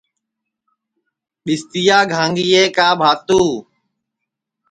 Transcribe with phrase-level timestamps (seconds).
[1.43, 3.41] ٻستِیا گھانگِئے کا بھانتو